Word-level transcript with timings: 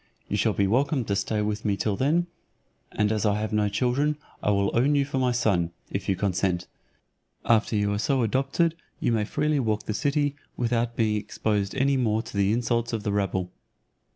You 0.27 0.35
shall 0.35 0.53
be 0.53 0.65
welcome 0.65 1.05
to 1.05 1.15
stay 1.15 1.43
with 1.43 1.63
me 1.63 1.77
till 1.77 1.95
then; 1.95 2.25
and 2.91 3.11
as 3.11 3.23
I 3.23 3.39
have 3.39 3.53
no 3.53 3.69
children, 3.69 4.17
I 4.41 4.49
will 4.49 4.75
own 4.75 4.95
you 4.95 5.05
for 5.05 5.19
my 5.19 5.31
son, 5.31 5.69
if 5.91 6.09
you 6.09 6.15
consent; 6.15 6.65
after 7.45 7.75
you 7.75 7.93
are 7.93 7.99
so 7.99 8.23
adopted, 8.23 8.73
you 8.99 9.11
may 9.11 9.25
freely 9.25 9.59
walk 9.59 9.83
the 9.83 9.93
city, 9.93 10.35
without 10.57 10.95
being 10.95 11.17
exposed 11.17 11.75
any 11.75 11.97
more 11.97 12.23
to 12.23 12.35
the 12.35 12.51
insults 12.51 12.93
of 12.93 13.03
the 13.03 13.11
rabble." 13.11 13.51